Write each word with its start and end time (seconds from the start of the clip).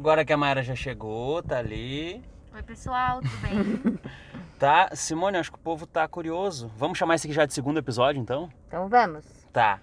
Agora 0.00 0.24
que 0.24 0.32
a 0.32 0.36
Mayra 0.38 0.62
já 0.62 0.74
chegou, 0.74 1.42
tá 1.42 1.58
ali. 1.58 2.24
Oi, 2.54 2.62
pessoal, 2.62 3.20
tudo 3.20 3.36
bem? 3.42 3.98
Tá, 4.58 4.90
Simone, 4.94 5.38
acho 5.38 5.50
que 5.50 5.56
o 5.56 5.60
povo 5.60 5.86
tá 5.86 6.06
curioso. 6.06 6.70
Vamos 6.76 6.98
chamar 6.98 7.14
esse 7.14 7.26
aqui 7.26 7.34
já 7.34 7.46
de 7.46 7.54
segundo 7.54 7.78
episódio, 7.78 8.20
então? 8.20 8.50
Então 8.66 8.88
vamos. 8.90 9.24
Tá. 9.50 9.80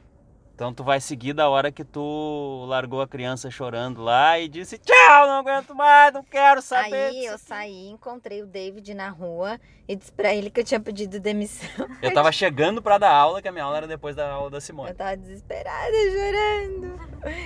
Então 0.58 0.74
tu 0.74 0.84
vai 0.84 1.00
seguir 1.00 1.34
da 1.34 1.48
hora 1.48 1.72
que 1.72 1.84
tu 1.84 2.66
largou 2.68 3.00
a 3.00 3.08
criança 3.08 3.48
chorando 3.52 4.02
lá 4.02 4.40
e 4.40 4.48
disse 4.48 4.80
tchau, 4.80 5.28
não 5.28 5.38
aguento 5.38 5.76
mais, 5.76 6.12
não 6.12 6.24
quero 6.24 6.64
saber. 6.64 6.96
Aí 6.96 7.26
eu 7.28 7.36
aqui." 7.36 7.44
saí, 7.44 7.90
encontrei 7.90 8.42
o 8.42 8.48
David 8.48 8.92
na 8.96 9.08
rua 9.08 9.60
e 9.88 9.96
disse 9.96 10.12
pra 10.12 10.34
ele 10.34 10.50
que 10.50 10.60
eu 10.60 10.64
tinha 10.64 10.80
pedido 10.80 11.20
demissão. 11.20 11.70
Eu 12.02 12.12
tava 12.12 12.32
chegando 12.32 12.82
pra 12.82 12.98
dar 12.98 13.12
aula, 13.12 13.40
que 13.40 13.48
a 13.48 13.52
minha 13.52 13.64
aula 13.66 13.78
era 13.78 13.88
depois 13.88 14.16
da 14.16 14.32
aula 14.32 14.50
da 14.50 14.60
Simone. 14.60 14.90
Eu 14.90 14.96
tava 14.96 15.16
desesperada, 15.16 15.92
chorando. 16.12 17.00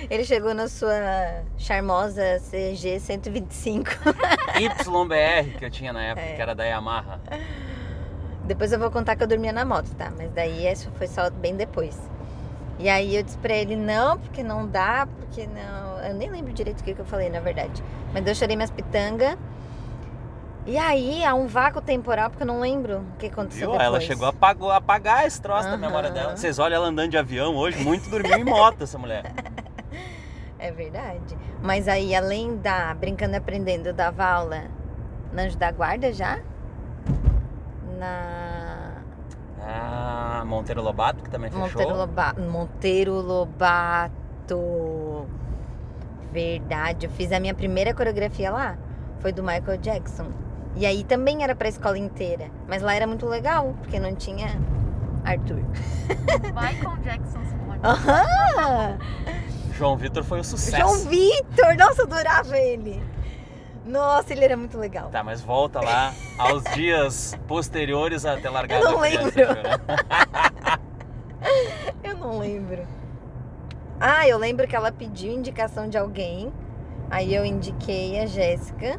Ele 0.08 0.24
chegou 0.24 0.54
na 0.54 0.66
sua 0.66 0.94
charmosa 1.58 2.40
CG 2.50 2.98
125. 2.98 3.90
YBR 4.58 5.58
que 5.58 5.64
eu 5.66 5.70
tinha 5.70 5.92
na 5.92 6.02
época, 6.02 6.26
É. 6.26 6.34
que 6.34 6.40
era 6.40 6.54
da 6.54 6.64
Yamaha. 6.64 7.20
Depois 8.44 8.72
eu 8.72 8.78
vou 8.78 8.90
contar 8.90 9.16
que 9.16 9.22
eu 9.22 9.26
dormia 9.26 9.52
na 9.52 9.64
moto, 9.66 9.94
tá? 9.96 10.10
Mas 10.16 10.30
daí 10.32 10.66
isso 10.66 10.90
foi 10.96 11.06
só 11.06 11.28
bem 11.30 11.54
depois. 11.56 12.10
E 12.78 12.88
aí 12.88 13.16
eu 13.16 13.22
disse 13.22 13.38
pra 13.38 13.54
ele, 13.54 13.76
não, 13.76 14.18
porque 14.18 14.42
não 14.42 14.66
dá, 14.66 15.06
porque 15.18 15.46
não. 15.46 15.98
Eu 16.00 16.14
nem 16.14 16.30
lembro 16.30 16.52
direito 16.52 16.80
o 16.80 16.84
que, 16.84 16.94
que 16.94 17.00
eu 17.00 17.04
falei, 17.04 17.30
na 17.30 17.40
verdade. 17.40 17.82
Mas 18.12 18.26
eu 18.26 18.34
chorei 18.34 18.56
minhas 18.56 18.70
pitangas. 18.70 19.36
E 20.64 20.78
aí 20.78 21.24
há 21.24 21.34
um 21.34 21.46
vácuo 21.46 21.80
temporal, 21.80 22.30
porque 22.30 22.44
eu 22.44 22.46
não 22.46 22.60
lembro 22.60 22.98
o 23.14 23.16
que 23.18 23.26
aconteceu. 23.26 23.70
Viu? 23.72 23.80
Ela 23.80 23.98
depois. 23.98 24.04
chegou 24.04 24.70
a 24.70 24.76
apagar, 24.76 25.26
esse 25.26 25.40
troço 25.42 25.64
da 25.64 25.70
Aham. 25.74 25.78
memória 25.78 26.10
dela. 26.10 26.36
Vocês 26.36 26.58
olham 26.58 26.76
ela 26.76 26.86
andando 26.86 27.10
de 27.10 27.18
avião 27.18 27.56
hoje, 27.56 27.82
muito 27.82 28.08
dormiu 28.08 28.36
em 28.38 28.44
moto 28.44 28.82
essa 28.82 28.98
mulher. 28.98 29.24
É 30.58 30.70
verdade. 30.70 31.36
Mas 31.60 31.88
aí, 31.88 32.14
além 32.14 32.56
da 32.56 32.94
Brincando 32.94 33.34
e 33.34 33.36
Aprendendo, 33.36 33.88
eu 33.88 33.92
dava 33.92 34.24
aula 34.24 34.62
na 35.32 35.42
Anjo 35.42 35.58
da 35.58 35.72
Guarda 35.72 36.12
já. 36.12 36.38
Na 37.98 38.51
Monteiro 40.52 40.82
Lobato, 40.82 41.22
que 41.22 41.30
também 41.30 41.50
fechou. 41.50 41.66
Monteiro, 41.66 41.96
Loba... 41.96 42.34
Monteiro 42.34 43.14
Lobato. 43.14 45.26
Verdade. 46.30 47.06
Eu 47.06 47.12
fiz 47.12 47.32
a 47.32 47.40
minha 47.40 47.54
primeira 47.54 47.94
coreografia 47.94 48.50
lá. 48.50 48.76
Foi 49.20 49.32
do 49.32 49.42
Michael 49.42 49.78
Jackson. 49.78 50.26
E 50.76 50.84
aí 50.84 51.04
também 51.04 51.42
era 51.42 51.54
pra 51.54 51.68
escola 51.68 51.96
inteira. 51.96 52.50
Mas 52.68 52.82
lá 52.82 52.94
era 52.94 53.06
muito 53.06 53.26
legal, 53.26 53.74
porque 53.80 53.98
não 53.98 54.14
tinha 54.14 54.48
Arthur. 55.24 55.62
Michael 56.52 56.96
Jackson. 57.02 57.40
Aham! 57.82 58.98
João 59.72 59.96
Vitor 59.96 60.22
foi 60.22 60.40
um 60.40 60.44
sucesso. 60.44 60.76
João 60.76 61.08
Vitor! 61.08 61.76
Nossa, 61.76 62.02
eu 62.02 62.06
adorava 62.06 62.58
ele. 62.58 63.02
Nossa, 63.84 64.32
ele 64.32 64.44
era 64.44 64.56
muito 64.56 64.78
legal. 64.78 65.08
Tá, 65.10 65.24
mas 65.24 65.40
volta 65.40 65.80
lá 65.80 66.14
aos 66.38 66.62
dias 66.74 67.36
posteriores 67.48 68.24
a 68.24 68.36
ter 68.36 68.48
largado 68.48 68.84
Eu 68.84 68.92
não 68.92 69.02
a 69.02 69.08
criança 69.08 69.32
lembro. 72.42 72.86
Ah, 74.00 74.26
eu 74.26 74.36
lembro 74.36 74.66
que 74.66 74.74
ela 74.74 74.90
pediu 74.90 75.32
indicação 75.32 75.88
de 75.88 75.96
alguém. 75.96 76.52
Aí 77.10 77.34
eu 77.34 77.44
indiquei 77.44 78.18
a 78.18 78.26
Jéssica. 78.26 78.98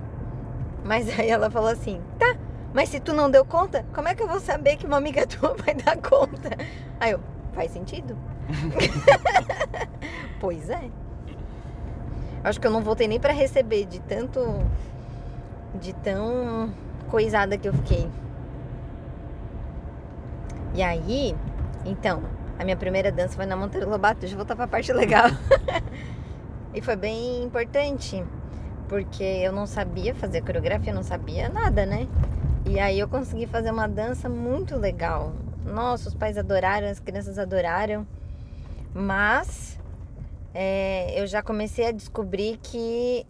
Mas 0.84 1.08
aí 1.20 1.30
ela 1.30 1.50
falou 1.50 1.70
assim: 1.70 2.02
tá, 2.18 2.38
mas 2.74 2.90
se 2.90 3.00
tu 3.00 3.14
não 3.14 3.30
deu 3.30 3.46
conta, 3.46 3.86
como 3.94 4.08
é 4.08 4.16
que 4.16 4.24
eu 4.24 4.28
vou 4.28 4.40
saber 4.40 4.78
que 4.78 4.86
uma 4.86 4.98
amiga 4.98 5.26
tua 5.28 5.56
vai 5.56 5.76
dar 5.76 5.98
conta? 5.98 6.58
Aí 7.00 7.12
eu, 7.12 7.20
faz 7.54 7.72
sentido? 7.72 8.18
pois 10.40 10.70
é. 10.70 10.90
Acho 12.44 12.60
que 12.60 12.68
eu 12.68 12.72
não 12.72 12.82
voltei 12.82 13.08
nem 13.08 13.20
pra 13.20 13.34
receber 13.34 13.86
de 13.86 14.00
tanto. 14.02 14.40
de 15.76 15.94
tão 15.94 16.74
coisada 17.10 17.58
que 17.58 17.68
eu 17.68 17.74
fiquei. 17.74 18.10
E 20.74 20.82
aí, 20.82 21.36
então, 21.86 22.24
a 22.64 22.66
minha 22.66 22.78
primeira 22.78 23.12
dança 23.12 23.36
foi 23.36 23.46
na 23.46 23.56
Monteiro 23.56 23.90
Lobato. 23.90 24.22
Deixa 24.22 24.34
eu 24.34 24.38
voltar 24.38 24.56
pra 24.56 24.68
parte 24.68 24.92
legal. 24.94 25.26
e 26.74 26.82
foi 26.82 26.96
bem 26.96 27.44
importante, 27.44 28.24
porque 28.88 29.24
eu 29.24 29.52
não 29.52 29.68
sabia 29.68 30.16
fazer 30.16 30.42
coreografia, 30.42 30.94
não 30.94 31.04
sabia 31.04 31.50
nada, 31.50 31.86
né? 31.86 32.08
E 32.66 32.80
aí 32.80 32.98
eu 32.98 33.08
consegui 33.08 33.46
fazer 33.46 33.70
uma 33.70 33.88
dança 33.88 34.30
muito 34.30 34.78
legal. 34.78 35.34
Nossa, 35.66 36.08
os 36.08 36.16
pais 36.16 36.38
adoraram, 36.38 36.88
as 36.88 37.00
crianças 37.00 37.38
adoraram. 37.38 38.08
Mas 38.94 39.78
é, 40.54 41.20
eu 41.20 41.28
já 41.28 41.44
comecei 41.44 41.88
a 41.88 41.92
descobrir 41.92 42.58
que 42.64 43.28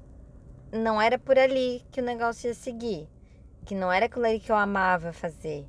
não 0.71 1.01
era 1.01 1.17
por 1.17 1.39
ali 1.39 1.83
que 1.91 2.01
o 2.01 2.03
negócio 2.03 2.47
ia 2.47 2.53
seguir. 2.53 3.09
Que 3.65 3.73
não 3.73 3.91
era 3.91 4.05
aquilo 4.05 4.25
ali 4.25 4.39
que 4.39 4.51
eu 4.51 4.55
amava 4.55 5.11
fazer 5.11 5.65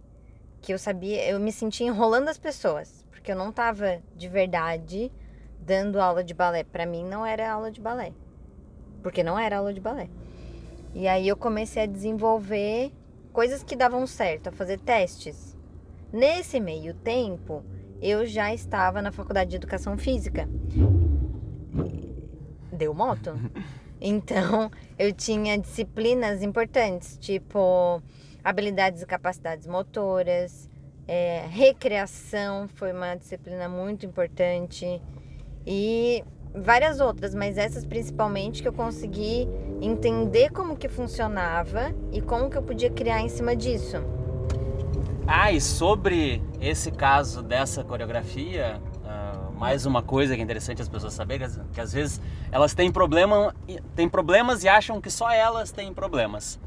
que 0.64 0.72
eu 0.72 0.78
sabia, 0.78 1.28
eu 1.28 1.38
me 1.38 1.52
sentia 1.52 1.86
enrolando 1.86 2.28
as 2.28 2.38
pessoas, 2.38 3.03
porque 3.24 3.32
eu 3.32 3.36
não 3.36 3.50
tava 3.50 4.02
de 4.14 4.28
verdade 4.28 5.10
dando 5.58 5.98
aula 5.98 6.22
de 6.22 6.34
balé. 6.34 6.62
Pra 6.62 6.84
mim 6.84 7.02
não 7.06 7.24
era 7.24 7.50
aula 7.50 7.70
de 7.70 7.80
balé. 7.80 8.12
Porque 9.02 9.22
não 9.22 9.38
era 9.38 9.56
aula 9.56 9.72
de 9.72 9.80
balé. 9.80 10.10
E 10.92 11.08
aí 11.08 11.26
eu 11.26 11.34
comecei 11.34 11.84
a 11.84 11.86
desenvolver 11.86 12.92
coisas 13.32 13.64
que 13.64 13.74
davam 13.74 14.06
certo, 14.06 14.48
a 14.48 14.52
fazer 14.52 14.78
testes. 14.78 15.56
Nesse 16.12 16.60
meio 16.60 16.92
tempo, 16.92 17.64
eu 18.02 18.26
já 18.26 18.52
estava 18.52 19.00
na 19.00 19.10
faculdade 19.10 19.48
de 19.48 19.56
educação 19.56 19.96
física. 19.96 20.46
Deu 22.70 22.92
moto? 22.92 23.32
Então, 24.06 24.70
eu 24.98 25.14
tinha 25.14 25.56
disciplinas 25.56 26.42
importantes, 26.42 27.16
tipo 27.16 28.02
habilidades 28.42 29.00
e 29.00 29.06
capacidades 29.06 29.66
motoras, 29.66 30.68
é, 31.06 31.46
recreação 31.48 32.68
foi 32.74 32.92
uma 32.92 33.14
disciplina 33.14 33.68
muito 33.68 34.06
importante 34.06 35.00
e 35.66 36.24
várias 36.54 37.00
outras, 37.00 37.34
mas 37.34 37.58
essas 37.58 37.84
principalmente 37.84 38.62
que 38.62 38.68
eu 38.68 38.72
consegui 38.72 39.48
entender 39.80 40.50
como 40.50 40.76
que 40.76 40.88
funcionava 40.88 41.94
e 42.12 42.20
como 42.20 42.48
que 42.48 42.56
eu 42.56 42.62
podia 42.62 42.90
criar 42.90 43.20
em 43.20 43.28
cima 43.28 43.56
disso. 43.56 43.96
Ah, 45.26 45.50
e 45.50 45.60
sobre 45.60 46.42
esse 46.60 46.90
caso 46.90 47.42
dessa 47.42 47.82
coreografia, 47.82 48.80
ah, 49.04 49.50
mais 49.58 49.86
uma 49.86 50.02
coisa 50.02 50.34
que 50.34 50.40
é 50.40 50.44
interessante 50.44 50.82
as 50.82 50.88
pessoas 50.88 51.14
saberem, 51.14 51.48
que, 51.48 51.58
que 51.72 51.80
às 51.80 51.92
vezes 51.92 52.20
elas 52.52 52.74
têm, 52.74 52.92
problema, 52.92 53.54
têm 53.96 54.08
problemas 54.08 54.64
e 54.64 54.68
acham 54.68 55.00
que 55.00 55.10
só 55.10 55.30
elas 55.30 55.72
têm 55.72 55.92
problemas. 55.92 56.60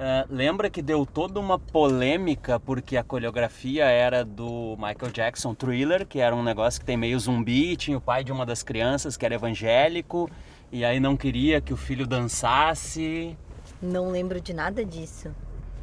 Ah, 0.00 0.24
lembra 0.30 0.70
que 0.70 0.80
deu 0.80 1.04
toda 1.04 1.40
uma 1.40 1.58
polêmica 1.58 2.60
porque 2.60 2.96
a 2.96 3.02
coreografia 3.02 3.84
era 3.86 4.24
do 4.24 4.76
Michael 4.76 5.10
Jackson 5.12 5.54
Thriller, 5.54 6.06
que 6.06 6.20
era 6.20 6.36
um 6.36 6.42
negócio 6.42 6.78
que 6.78 6.86
tem 6.86 6.96
meio 6.96 7.18
zumbi, 7.18 7.76
tinha 7.76 7.98
o 7.98 8.00
pai 8.00 8.22
de 8.22 8.30
uma 8.30 8.46
das 8.46 8.62
crianças 8.62 9.16
que 9.16 9.26
era 9.26 9.34
evangélico, 9.34 10.30
e 10.70 10.84
aí 10.84 11.00
não 11.00 11.16
queria 11.16 11.60
que 11.60 11.72
o 11.72 11.76
filho 11.76 12.06
dançasse. 12.06 13.36
Não 13.82 14.08
lembro 14.10 14.40
de 14.40 14.54
nada 14.54 14.84
disso. 14.84 15.34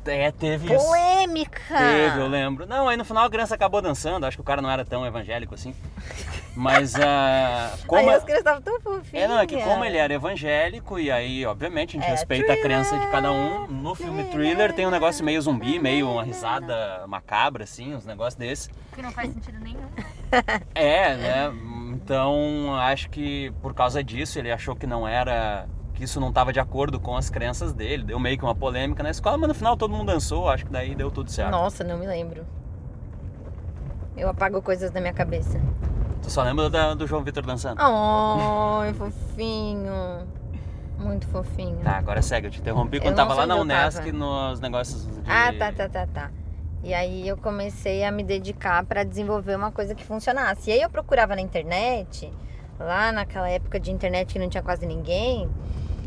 É, 0.06 0.32
teve 0.32 0.74
isso. 0.74 0.86
Polêmica! 0.86 1.62
Teve, 1.68 2.20
eu 2.20 2.28
lembro. 2.28 2.66
Não, 2.66 2.88
aí 2.88 2.96
no 2.98 3.06
final 3.06 3.26
a 3.26 3.30
criança 3.30 3.56
acabou 3.56 3.82
dançando, 3.82 4.26
acho 4.26 4.38
que 4.38 4.42
o 4.42 4.46
cara 4.46 4.62
não 4.62 4.70
era 4.70 4.86
tão 4.86 5.06
evangélico 5.06 5.56
assim. 5.56 5.74
Mas 6.56 6.96
ah, 6.96 7.74
como. 7.88 8.10
Aí 8.10 8.16
as 8.16 8.24
crianças 8.24 8.46
estavam 8.46 8.62
tão 8.62 8.80
fofinhas. 8.80 9.26
É, 9.26 9.28
não, 9.28 9.40
é 9.40 9.46
que 9.46 9.62
como 9.62 9.84
ele 9.84 9.98
era 9.98 10.14
evangélico, 10.14 10.98
e 11.00 11.12
aí, 11.12 11.46
obviamente, 11.46 11.98
a 11.98 12.00
gente 12.00 12.10
É, 12.10 12.12
respeita 12.12 12.54
a 12.54 12.62
crença 12.62 12.98
de 12.98 13.08
cada 13.08 13.32
um. 13.32 13.68
No 13.68 13.94
filme 13.96 14.24
Thriller 14.26 14.74
tem 14.74 14.86
um 14.88 14.92
negócio 14.92 15.24
meio 15.26 15.42
zumbi, 15.42 15.80
meio 15.80 16.10
uma 16.10 16.24
risada 16.24 17.06
macabra, 17.08 17.64
assim, 17.64 17.94
uns 17.96 18.06
negócios 18.06 18.36
desses. 18.36 18.70
Que 18.94 19.02
não 19.02 19.12
faz 19.12 19.34
sentido 19.34 19.60
nenhum. 19.60 19.86
É, 20.74 21.16
né? 21.16 21.54
Então, 21.94 22.76
acho 22.76 23.10
que 23.10 23.52
por 23.62 23.74
causa 23.74 24.04
disso 24.04 24.38
ele 24.38 24.52
achou 24.52 24.76
que 24.76 24.86
não 24.86 25.08
era. 25.08 25.68
Que 25.96 26.04
isso 26.04 26.20
não 26.20 26.30
estava 26.30 26.52
de 26.54 26.60
acordo 26.60 27.00
com 27.00 27.16
as 27.18 27.30
crenças 27.30 27.74
dele. 27.74 28.04
Deu 28.04 28.20
meio 28.20 28.38
que 28.38 28.44
uma 28.44 28.54
polêmica 28.54 29.02
na 29.02 29.10
escola, 29.10 29.38
mas 29.38 29.48
no 29.48 29.56
final 29.56 29.76
todo 29.78 29.92
mundo 29.92 30.08
dançou, 30.12 30.50
acho 30.50 30.66
que 30.66 30.72
daí 30.72 30.94
deu 30.94 31.10
tudo 31.10 31.32
certo. 31.32 31.52
Nossa, 31.52 31.84
não 31.84 31.98
me 31.98 32.06
lembro. 32.06 32.46
Eu 34.16 34.30
apago 34.30 34.62
coisas 34.62 34.92
da 34.92 35.02
minha 35.02 35.14
cabeça. 35.14 35.60
Tu 36.22 36.30
só 36.30 36.44
lembra 36.44 36.70
da- 36.70 36.94
do 36.94 37.06
João 37.08 37.24
Vitor 37.24 37.46
dançando? 37.46 37.80
Ai, 37.82 38.94
fofinho. 38.94 39.94
Muito 40.98 41.28
fofinho. 41.28 41.78
Tá, 41.84 41.98
agora 41.98 42.22
segue, 42.22 42.48
eu 42.48 42.52
te 42.52 42.60
interrompi 42.62 43.00
quando 43.00 43.10
Eu 43.10 43.16
tava 43.16 43.34
lá 43.34 43.46
na 43.46 43.56
Unesc 43.56 44.12
nos 44.12 44.60
negócios 44.60 45.06
de. 45.06 45.30
Ah, 45.30 45.52
tá, 45.58 45.72
tá, 45.72 45.90
tá, 45.90 46.08
tá. 46.08 46.32
E 46.84 46.94
aí 46.94 47.28
eu 47.28 47.36
comecei 47.36 48.04
a 48.06 48.12
me 48.12 48.24
dedicar 48.24 48.86
para 48.86 49.04
desenvolver 49.04 49.56
uma 49.56 49.72
coisa 49.72 49.94
que 49.94 50.04
funcionasse. 50.06 50.70
E 50.70 50.74
aí 50.74 50.82
eu 50.82 50.90
procurava 50.90 51.36
na 51.36 51.42
internet, 51.42 52.32
lá 52.80 53.12
naquela 53.12 53.50
época 53.50 53.80
de 53.80 53.92
internet 53.92 54.32
que 54.34 54.40
não 54.40 54.48
tinha 54.50 54.64
quase 54.64 54.86
ninguém. 54.86 55.50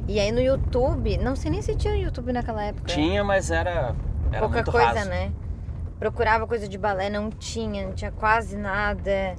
E 0.09 0.19
aí 0.19 0.33
no 0.33 0.41
YouTube, 0.41 1.19
não 1.19 1.37
sei 1.37 1.51
nem 1.51 1.61
se 1.61 1.77
tinha 1.77 1.95
YouTube 1.95 2.33
naquela 2.33 2.65
época. 2.65 2.87
Tinha, 2.89 3.23
mas 3.23 3.51
era. 3.51 3.95
Era 4.33 4.41
Pouca 4.41 4.65
coisa, 4.65 4.87
raso. 5.01 5.09
né? 5.11 5.31
Procurava 5.99 6.47
coisa 6.47 6.67
de 6.67 6.79
balé, 6.79 7.11
não 7.11 7.31
tinha, 7.31 7.87
não 7.87 7.93
tinha 7.93 8.11
quase 8.11 8.57
nada. 8.57 9.37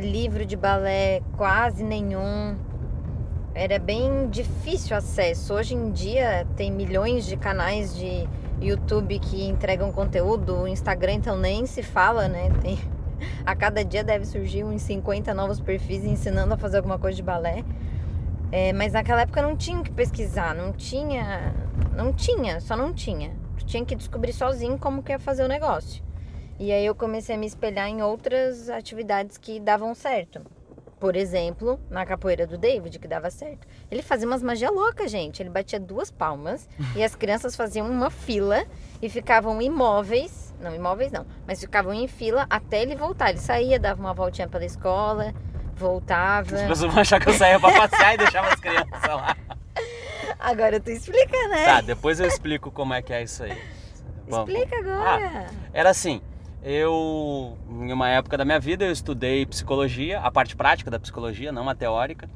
Livro 0.00 0.44
de 0.46 0.56
balé, 0.56 1.22
quase 1.36 1.82
nenhum. 1.82 2.56
era 3.54 3.78
bem 3.78 4.28
difícil 4.30 4.94
o 4.94 4.98
acesso. 4.98 5.54
Hoje 5.54 5.74
em 5.74 5.90
dia 5.90 6.46
tem 6.56 6.70
milhões 6.70 7.26
de 7.26 7.36
canais 7.36 7.94
de 7.94 8.26
YouTube 8.60 9.18
que 9.18 9.46
entregam 9.48 9.90
conteúdo, 9.92 10.62
o 10.62 10.68
Instagram 10.68 11.14
então 11.14 11.36
nem 11.36 11.66
se 11.66 11.82
fala, 11.82 12.28
né? 12.28 12.50
Tem, 12.62 12.78
a 13.44 13.54
cada 13.54 13.84
dia 13.84 14.02
deve 14.04 14.24
surgir 14.24 14.64
uns 14.64 14.82
50 14.82 15.34
novos 15.34 15.60
perfis 15.60 16.04
ensinando 16.04 16.54
a 16.54 16.56
fazer 16.56 16.78
alguma 16.78 16.98
coisa 16.98 17.16
de 17.16 17.22
balé. 17.22 17.64
É, 18.52 18.70
mas 18.74 18.92
naquela 18.92 19.22
época 19.22 19.40
não 19.40 19.56
tinha 19.56 19.82
que 19.82 19.90
pesquisar, 19.90 20.54
não 20.54 20.74
tinha. 20.74 21.54
Não 21.96 22.12
tinha, 22.12 22.60
só 22.60 22.76
não 22.76 22.92
tinha. 22.92 23.34
Tu 23.58 23.64
tinha 23.64 23.84
que 23.84 23.96
descobrir 23.96 24.34
sozinho 24.34 24.78
como 24.78 25.02
que 25.02 25.10
ia 25.10 25.18
fazer 25.18 25.42
o 25.42 25.48
negócio. 25.48 26.04
E 26.58 26.70
aí 26.70 26.84
eu 26.84 26.94
comecei 26.94 27.34
a 27.34 27.38
me 27.38 27.46
espelhar 27.46 27.88
em 27.88 28.02
outras 28.02 28.68
atividades 28.68 29.38
que 29.38 29.58
davam 29.58 29.94
certo. 29.94 30.42
Por 31.00 31.16
exemplo, 31.16 31.80
na 31.90 32.04
capoeira 32.04 32.46
do 32.46 32.58
David, 32.58 32.98
que 32.98 33.08
dava 33.08 33.30
certo. 33.30 33.66
Ele 33.90 34.02
fazia 34.02 34.26
umas 34.26 34.42
magia 34.42 34.70
loucas, 34.70 35.10
gente. 35.10 35.42
Ele 35.42 35.50
batia 35.50 35.80
duas 35.80 36.10
palmas 36.10 36.68
e 36.94 37.02
as 37.02 37.16
crianças 37.16 37.56
faziam 37.56 37.90
uma 37.90 38.10
fila 38.10 38.66
e 39.00 39.08
ficavam 39.08 39.62
imóveis. 39.62 40.54
Não, 40.60 40.74
imóveis 40.74 41.10
não, 41.10 41.26
mas 41.46 41.58
ficavam 41.58 41.92
em 41.94 42.06
fila 42.06 42.46
até 42.50 42.82
ele 42.82 42.94
voltar. 42.94 43.30
Ele 43.30 43.38
saía, 43.38 43.80
dava 43.80 43.98
uma 43.98 44.12
voltinha 44.12 44.46
pela 44.46 44.64
escola, 44.64 45.34
voltava. 45.76 46.54
As 46.56 46.62
pessoas 46.62 46.92
vão 46.92 47.00
achar 47.00 47.20
que 47.20 47.28
eu 47.28 47.34
saía 47.34 47.58
pra 47.58 47.72
passear 47.72 48.14
e 48.14 48.18
deixava 48.18 48.48
as 48.48 48.60
crianças 48.60 49.02
lá. 49.06 49.36
Agora 50.38 50.80
tu 50.80 50.90
explica, 50.90 51.48
né? 51.48 51.64
Tá, 51.66 51.80
depois 51.80 52.18
eu 52.20 52.26
explico 52.26 52.70
como 52.70 52.94
é 52.94 53.00
que 53.02 53.12
é 53.12 53.22
isso 53.22 53.42
aí. 53.44 53.56
Bom, 54.28 54.38
explica 54.44 54.76
agora. 54.78 55.46
Era 55.72 55.90
assim, 55.90 56.20
eu, 56.62 57.56
em 57.68 57.92
uma 57.92 58.08
época 58.08 58.36
da 58.36 58.44
minha 58.44 58.58
vida, 58.58 58.84
eu 58.84 58.92
estudei 58.92 59.44
psicologia, 59.46 60.20
a 60.20 60.30
parte 60.30 60.56
prática 60.56 60.90
da 60.90 60.98
psicologia, 60.98 61.52
não 61.52 61.68
a 61.68 61.74
teórica. 61.74 62.28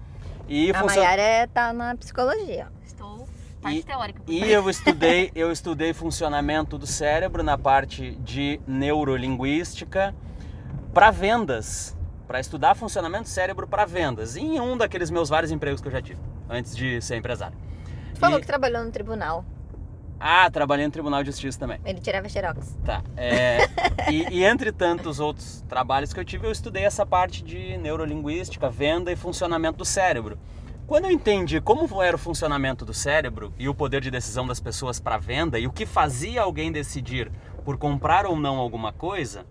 E 0.48 0.70
a 0.70 0.74
funcion- 0.80 1.02
Mayara 1.02 1.48
tá 1.52 1.72
na 1.72 1.96
psicologia. 1.96 2.68
Estou 2.84 3.26
parte 3.60 3.78
E- 3.78 3.82
teórica. 3.82 4.22
E 4.28 4.52
eu 4.52 4.68
estudei, 4.70 5.30
eu 5.34 5.50
estudei 5.50 5.92
funcionamento 5.92 6.78
do 6.78 6.86
cérebro 6.86 7.42
na 7.42 7.58
parte 7.58 8.12
de 8.16 8.60
neurolinguística 8.66 10.14
para 10.94 11.10
vendas, 11.10 11.95
para 12.26 12.40
estudar 12.40 12.74
funcionamento 12.74 13.24
do 13.24 13.28
cérebro 13.28 13.66
para 13.66 13.84
vendas, 13.84 14.36
em 14.36 14.60
um 14.60 14.76
daqueles 14.76 15.10
meus 15.10 15.28
vários 15.28 15.50
empregos 15.52 15.80
que 15.80 15.88
eu 15.88 15.92
já 15.92 16.02
tive 16.02 16.20
antes 16.48 16.74
de 16.76 17.00
ser 17.00 17.16
empresário. 17.16 17.56
Tu 18.14 18.20
falou 18.20 18.38
E- 18.38 18.40
que 18.40 18.46
trabalhou 18.46 18.84
no 18.84 18.90
tribunal. 18.90 19.44
Ah, 20.18 20.50
trabalhei 20.50 20.86
no 20.86 20.90
Tribunal 20.90 21.22
de 21.22 21.26
Justiça 21.30 21.58
também. 21.58 21.78
Ele 21.84 22.00
tirava 22.00 22.26
xerox. 22.26 22.74
Tá. 22.86 23.02
é, 23.18 23.58
e, 24.10 24.38
e 24.38 24.44
entre 24.44 24.72
tantos 24.72 25.20
outros 25.20 25.62
trabalhos 25.68 26.14
que 26.14 26.18
eu 26.18 26.24
tive, 26.24 26.46
eu 26.46 26.50
estudei 26.50 26.84
essa 26.84 27.04
parte 27.04 27.44
de 27.44 27.76
neurolinguística, 27.76 28.70
venda 28.70 29.12
e 29.12 29.16
funcionamento 29.16 29.76
do 29.76 29.84
cérebro. 29.84 30.38
Quando 30.86 31.04
eu 31.04 31.10
entendi 31.10 31.60
como 31.60 32.02
era 32.02 32.16
o 32.16 32.18
funcionamento 32.18 32.82
do 32.82 32.94
cérebro 32.94 33.52
e 33.58 33.68
o 33.68 33.74
poder 33.74 34.00
de 34.00 34.10
decisão 34.10 34.46
das 34.46 34.58
pessoas 34.58 34.98
para 34.98 35.18
venda 35.18 35.58
e 35.58 35.66
o 35.66 35.72
que 35.72 35.84
fazia 35.84 36.40
alguém 36.42 36.72
decidir 36.72 37.30
por 37.62 37.76
comprar 37.76 38.24
ou 38.24 38.36
não 38.36 38.56
alguma 38.56 38.94
coisa, 38.94 39.44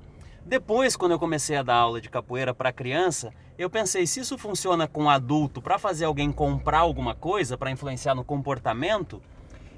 depois, 0.46 0.96
quando 0.96 1.14
eu 1.14 1.20
comecei 1.20 1.58
a 1.58 1.64
dar 1.64 1.76
aula 1.76 2.00
de 2.00 2.08
capoeira 2.08 2.54
para 2.54 2.72
criança, 2.72 3.34
eu 3.58 3.68
pensei: 3.68 4.06
se 4.06 4.20
isso 4.20 4.38
funciona 4.38 4.88
com 4.88 5.10
adulto 5.10 5.60
para 5.60 5.80
fazer 5.80 6.06
alguém 6.06 6.32
comprar 6.32 6.80
alguma 6.80 7.16
coisa, 7.16 7.58
para 7.58 7.72
influenciar 7.72 8.14
no 8.14 8.24
comportamento, 8.24 9.20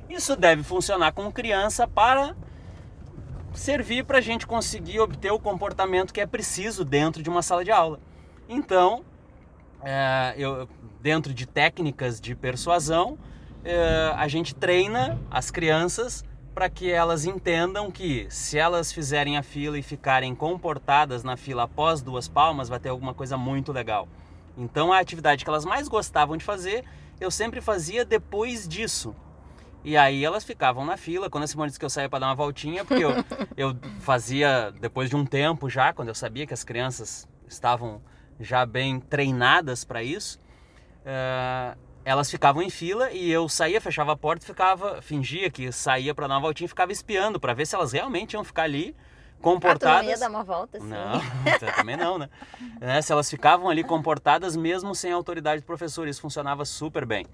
isso 0.09 0.35
deve 0.35 0.63
funcionar 0.63 1.13
com 1.13 1.31
criança 1.31 1.87
para 1.87 2.35
servir 3.53 4.03
para 4.03 4.17
a 4.17 4.21
gente 4.21 4.45
conseguir 4.45 4.99
obter 4.99 5.31
o 5.31 5.39
comportamento 5.39 6.13
que 6.13 6.19
é 6.19 6.25
preciso 6.25 6.83
dentro 6.83 7.23
de 7.23 7.29
uma 7.29 7.41
sala 7.41 7.63
de 7.63 7.71
aula. 7.71 7.99
Então, 8.49 9.05
é, 9.81 10.35
eu, 10.37 10.67
dentro 11.01 11.33
de 11.33 11.45
técnicas 11.45 12.19
de 12.19 12.35
persuasão, 12.35 13.17
é, 13.63 14.11
a 14.15 14.27
gente 14.27 14.53
treina 14.53 15.17
as 15.31 15.49
crianças 15.49 16.25
para 16.57 16.71
que 16.71 16.89
elas 16.91 17.23
entendam 17.23 17.91
que 17.91 18.25
se 18.31 18.57
elas 18.57 18.91
fizerem 18.91 19.37
a 19.37 19.43
fila 19.43 19.77
e 19.77 19.83
ficarem 19.83 20.33
comportadas 20.33 21.23
na 21.23 21.37
fila 21.37 21.65
após 21.65 22.01
duas 22.01 22.27
palmas, 22.27 22.67
vai 22.67 22.79
ter 22.79 22.89
alguma 22.89 23.13
coisa 23.13 23.37
muito 23.37 23.71
legal. 23.71 24.07
Então, 24.57 24.91
a 24.91 24.97
atividade 24.97 25.43
que 25.43 25.49
elas 25.51 25.63
mais 25.63 25.87
gostavam 25.87 26.35
de 26.35 26.43
fazer, 26.43 26.83
eu 27.21 27.29
sempre 27.29 27.61
fazia 27.61 28.03
depois 28.03 28.67
disso. 28.67 29.15
E 29.83 29.95
aí 29.95 30.25
elas 30.25 30.43
ficavam 30.43 30.83
na 30.83 30.97
fila. 30.97 31.29
Quando 31.29 31.43
a 31.43 31.47
Simone 31.47 31.67
disse 31.67 31.77
que 31.77 31.85
eu 31.85 31.91
saía 31.91 32.09
para 32.09 32.21
dar 32.21 32.25
uma 32.29 32.35
voltinha, 32.35 32.83
porque 32.83 33.05
eu, 33.05 33.11
eu 33.55 33.77
fazia 33.99 34.73
depois 34.81 35.11
de 35.11 35.15
um 35.15 35.27
tempo 35.27 35.69
já, 35.69 35.93
quando 35.93 36.07
eu 36.07 36.15
sabia 36.15 36.47
que 36.47 36.55
as 36.55 36.63
crianças 36.63 37.27
estavam 37.47 38.01
já 38.39 38.65
bem 38.65 38.99
treinadas 38.99 39.85
para 39.85 40.01
isso, 40.01 40.39
eh, 41.05 41.77
elas 42.07 42.31
ficavam 42.31 42.61
em 42.61 42.69
fila 42.69 43.11
e 43.11 43.29
eu 43.29 43.49
saía, 43.49 43.81
fechava 43.81 44.13
a 44.13 44.15
porta, 44.15 44.45
ficava, 44.45 45.01
fingia 45.01 45.49
que 45.49 45.73
saía 45.73 46.15
para 46.15 46.25
dar 46.25 46.35
uma 46.35 46.39
voltinha, 46.39 46.63
e 46.65 46.69
ficava 46.69 46.89
espiando 46.89 47.37
para 47.37 47.53
ver 47.53 47.67
se 47.67 47.75
elas 47.75 47.91
realmente 47.91 48.31
iam 48.31 48.45
ficar 48.45 48.63
ali 48.63 48.95
Ah, 48.97 49.01
tu 49.01 49.35
não 49.35 49.41
comportadas. 49.41 50.09
ia 50.09 50.17
dar 50.17 50.29
uma 50.29 50.41
volta 50.41 50.77
assim? 50.77 50.87
Não, 50.87 51.19
também 51.75 51.97
não, 51.97 52.17
né? 52.17 52.29
Né, 52.79 53.01
Se 53.01 53.11
elas 53.11 53.29
ficavam 53.29 53.69
ali 53.69 53.83
comportadas 53.83 54.55
mesmo 54.55 54.95
sem 54.95 55.11
a 55.11 55.15
autoridade 55.15 55.61
do 55.61 55.65
professor, 55.65 56.07
isso 56.07 56.21
funcionava 56.21 56.63
super 56.63 57.05
bem. 57.05 57.25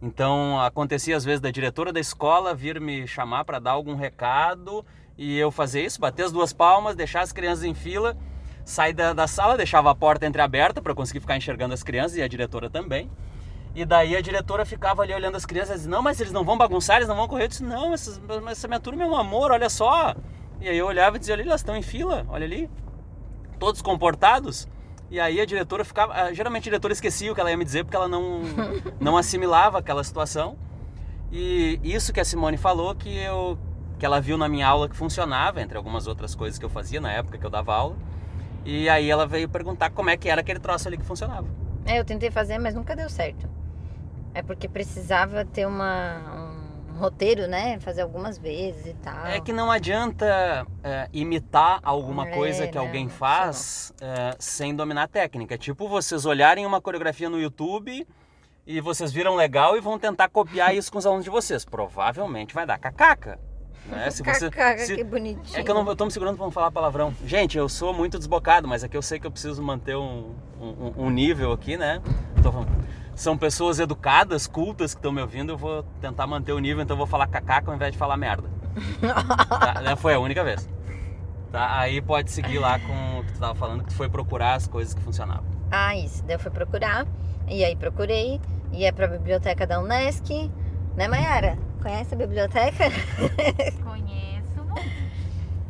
Então 0.00 0.60
acontecia 0.60 1.16
às 1.16 1.24
vezes 1.24 1.40
da 1.40 1.50
diretora 1.50 1.92
da 1.92 1.98
escola 1.98 2.54
vir 2.54 2.80
me 2.80 3.08
chamar 3.08 3.44
para 3.44 3.58
dar 3.58 3.72
algum 3.72 3.96
recado 3.96 4.86
e 5.18 5.36
eu 5.36 5.50
fazer 5.50 5.84
isso, 5.84 6.00
bater 6.00 6.24
as 6.24 6.30
duas 6.30 6.52
palmas, 6.52 6.94
deixar 6.94 7.22
as 7.22 7.32
crianças 7.32 7.64
em 7.64 7.74
fila, 7.74 8.16
sair 8.64 8.92
da, 8.92 9.12
da 9.12 9.26
sala, 9.26 9.56
deixava 9.56 9.90
a 9.90 9.94
porta 9.94 10.24
entreaberta 10.24 10.80
para 10.80 10.94
conseguir 10.94 11.18
ficar 11.18 11.36
enxergando 11.36 11.74
as 11.74 11.82
crianças 11.82 12.16
e 12.16 12.22
a 12.22 12.28
diretora 12.28 12.70
também. 12.70 13.10
E 13.74 13.84
daí 13.84 14.16
a 14.16 14.20
diretora 14.20 14.66
ficava 14.66 15.02
ali 15.02 15.14
olhando 15.14 15.36
as 15.36 15.46
crianças 15.46 15.70
e 15.70 15.74
dizia, 15.78 15.90
não, 15.90 16.02
mas 16.02 16.20
eles 16.20 16.32
não 16.32 16.44
vão 16.44 16.58
bagunçar, 16.58 16.96
eles 16.96 17.08
não 17.08 17.16
vão 17.16 17.28
correr. 17.28 17.44
Eu 17.44 17.48
disse, 17.48 17.62
não, 17.62 17.94
essas, 17.94 18.18
mas 18.18 18.58
essa 18.58 18.66
minha 18.66 18.80
turma 18.80 19.02
é 19.04 19.06
um 19.06 19.16
amor, 19.16 19.52
olha 19.52 19.68
só. 19.68 20.14
E 20.60 20.68
aí 20.68 20.76
eu 20.76 20.86
olhava 20.86 21.16
e 21.16 21.20
dizia, 21.20 21.34
olha, 21.34 21.42
elas 21.42 21.60
estão 21.60 21.76
em 21.76 21.82
fila, 21.82 22.26
olha 22.28 22.44
ali, 22.44 22.68
todos 23.58 23.80
comportados. 23.80 24.68
E 25.10 25.18
aí 25.18 25.40
a 25.40 25.44
diretora 25.44 25.84
ficava, 25.84 26.14
ah, 26.14 26.32
geralmente 26.32 26.62
a 26.62 26.70
diretora 26.70 26.92
esquecia 26.92 27.30
o 27.30 27.34
que 27.34 27.40
ela 27.40 27.50
ia 27.50 27.56
me 27.56 27.64
dizer 27.64 27.84
porque 27.84 27.96
ela 27.96 28.08
não, 28.08 28.42
não 29.00 29.16
assimilava 29.16 29.78
aquela 29.78 30.02
situação. 30.02 30.56
E 31.32 31.80
isso 31.84 32.12
que 32.12 32.20
a 32.20 32.24
Simone 32.24 32.56
falou 32.56 32.94
que 32.94 33.16
eu 33.18 33.58
que 33.98 34.06
ela 34.06 34.18
viu 34.18 34.38
na 34.38 34.48
minha 34.48 34.66
aula 34.66 34.88
que 34.88 34.96
funcionava, 34.96 35.60
entre 35.60 35.76
algumas 35.76 36.06
outras 36.06 36.34
coisas 36.34 36.58
que 36.58 36.64
eu 36.64 36.70
fazia 36.70 37.02
na 37.02 37.12
época 37.12 37.36
que 37.36 37.44
eu 37.44 37.50
dava 37.50 37.74
aula. 37.74 37.96
E 38.64 38.88
aí 38.88 39.10
ela 39.10 39.26
veio 39.26 39.46
perguntar 39.46 39.90
como 39.90 40.08
é 40.08 40.16
que 40.16 40.28
era 40.30 40.40
aquele 40.40 40.58
troço 40.58 40.88
ali 40.88 40.96
que 40.96 41.04
funcionava. 41.04 41.46
É, 41.84 41.98
eu 41.98 42.04
tentei 42.04 42.30
fazer, 42.30 42.58
mas 42.58 42.74
nunca 42.74 42.96
deu 42.96 43.10
certo. 43.10 43.46
É 44.34 44.42
porque 44.42 44.68
precisava 44.68 45.44
ter 45.44 45.66
uma, 45.66 46.20
um 46.92 46.98
roteiro, 46.98 47.46
né? 47.48 47.78
Fazer 47.80 48.02
algumas 48.02 48.38
vezes 48.38 48.86
e 48.86 48.94
tal. 48.94 49.26
É 49.26 49.40
que 49.40 49.52
não 49.52 49.70
adianta 49.70 50.66
é, 50.84 51.08
imitar 51.12 51.80
alguma 51.82 52.28
É, 52.28 52.34
coisa 52.34 52.66
que 52.68 52.76
não, 52.76 52.84
alguém 52.86 53.04
não 53.04 53.10
faz 53.10 53.92
é, 54.00 54.36
sem 54.38 54.74
dominar 54.74 55.04
a 55.04 55.08
técnica. 55.08 55.54
É 55.54 55.58
tipo 55.58 55.88
vocês 55.88 56.24
olharem 56.26 56.64
uma 56.64 56.80
coreografia 56.80 57.28
no 57.28 57.40
YouTube 57.40 58.06
e 58.66 58.80
vocês 58.80 59.10
viram 59.12 59.34
legal 59.34 59.76
e 59.76 59.80
vão 59.80 59.98
tentar 59.98 60.28
copiar 60.28 60.74
isso 60.74 60.92
com 60.92 60.98
os 60.98 61.06
alunos 61.06 61.24
de 61.24 61.30
vocês. 61.30 61.64
Provavelmente 61.64 62.54
vai 62.54 62.64
dar 62.66 62.78
cacaca. 62.78 63.38
Né? 63.86 64.10
Se 64.10 64.22
você, 64.22 64.50
Cacaca, 64.50 64.84
se- 64.84 64.94
que 64.94 65.02
bonitinho. 65.02 65.58
É 65.58 65.64
que 65.64 65.70
eu, 65.70 65.74
não, 65.74 65.84
eu 65.88 65.96
tô 65.96 66.04
me 66.04 66.10
segurando 66.12 66.36
pra 66.36 66.44
não 66.44 66.52
falar 66.52 66.70
palavrão. 66.70 67.12
Gente, 67.24 67.56
eu 67.58 67.68
sou 67.68 67.92
muito 67.92 68.18
desbocado, 68.18 68.68
mas 68.68 68.84
aqui 68.84 68.96
eu 68.96 69.02
sei 69.02 69.18
que 69.18 69.26
eu 69.26 69.30
preciso 69.30 69.60
manter 69.62 69.96
um, 69.96 70.34
um, 70.60 70.92
um 71.06 71.10
nível 71.10 71.50
aqui, 71.50 71.76
né? 71.76 72.00
Tô 72.42 72.52
falando- 72.52 72.70
são 73.14 73.36
pessoas 73.36 73.78
educadas, 73.78 74.46
cultas 74.46 74.94
que 74.94 74.98
estão 74.98 75.12
me 75.12 75.20
ouvindo, 75.20 75.52
eu 75.52 75.56
vou 75.56 75.82
tentar 76.00 76.26
manter 76.26 76.52
o 76.52 76.58
nível, 76.58 76.82
então 76.82 76.94
eu 76.94 76.98
vou 76.98 77.06
falar 77.06 77.26
cacaca 77.26 77.70
ao 77.70 77.74
invés 77.74 77.92
de 77.92 77.98
falar 77.98 78.16
merda. 78.16 78.48
Tá? 79.82 79.96
Foi 79.96 80.14
a 80.14 80.20
única 80.20 80.44
vez. 80.44 80.68
Tá? 81.50 81.80
Aí 81.80 82.00
pode 82.00 82.30
seguir 82.30 82.58
lá 82.58 82.78
com 82.78 83.18
o 83.18 83.24
que 83.24 83.32
tu 83.32 83.40
tava 83.40 83.54
falando, 83.54 83.82
que 83.82 83.88
tu 83.88 83.94
foi 83.94 84.08
procurar 84.08 84.54
as 84.54 84.68
coisas 84.68 84.94
que 84.94 85.00
funcionavam. 85.00 85.44
Ah, 85.70 85.96
isso. 85.96 86.22
Daí 86.24 86.36
eu 86.36 86.40
fui 86.40 86.50
procurar. 86.50 87.06
E 87.48 87.64
aí 87.64 87.74
procurei. 87.76 88.40
Ia 88.72 88.92
pra 88.92 89.08
biblioteca 89.08 89.66
da 89.66 89.80
Unesc. 89.80 90.50
Né, 90.96 91.08
Mayara? 91.08 91.58
Conhece 91.82 92.14
a 92.14 92.16
biblioteca? 92.16 92.84
Conheço. 93.82 94.60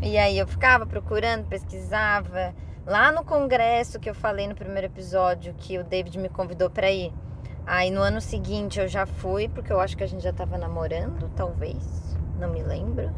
E 0.02 0.18
aí 0.18 0.38
eu 0.38 0.46
ficava 0.46 0.86
procurando, 0.86 1.46
pesquisava. 1.46 2.54
Lá 2.86 3.12
no 3.12 3.24
congresso 3.24 3.98
que 4.00 4.08
eu 4.10 4.14
falei 4.14 4.48
no 4.48 4.54
primeiro 4.54 4.86
episódio, 4.86 5.54
que 5.54 5.78
o 5.78 5.84
David 5.84 6.18
me 6.18 6.28
convidou 6.28 6.68
pra 6.68 6.90
ir. 6.90 7.12
Aí 7.70 7.88
no 7.88 8.00
ano 8.00 8.20
seguinte 8.20 8.80
eu 8.80 8.88
já 8.88 9.06
fui, 9.06 9.48
porque 9.48 9.72
eu 9.72 9.78
acho 9.78 9.96
que 9.96 10.02
a 10.02 10.06
gente 10.08 10.24
já 10.24 10.32
tava 10.32 10.58
namorando, 10.58 11.30
talvez. 11.36 12.16
Não 12.36 12.50
me 12.50 12.60
lembro. 12.64 13.14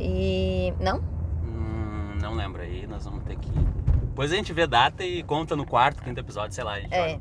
E. 0.00 0.74
Não? 0.80 0.98
Hum, 1.44 2.18
não 2.20 2.34
lembro 2.34 2.60
aí, 2.60 2.88
nós 2.88 3.04
vamos 3.04 3.22
ter 3.22 3.36
que. 3.36 3.52
Depois 3.52 4.32
a 4.32 4.34
gente 4.34 4.52
vê 4.52 4.66
data 4.66 5.04
e 5.04 5.22
conta 5.22 5.54
no 5.54 5.64
quarto, 5.64 6.02
quinto 6.02 6.18
episódio, 6.18 6.52
sei 6.52 6.64
lá. 6.64 6.72
A 6.72 6.80
gente 6.80 6.92
É. 6.92 7.20